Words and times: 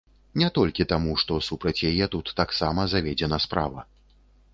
Не 0.41 0.47
толькі 0.57 0.85
таму, 0.93 1.11
што 1.23 1.37
супраць 1.47 1.83
яе 1.89 2.07
тут 2.15 2.31
таксама 2.39 2.87
заведзена 2.95 3.41
справа. 3.47 3.85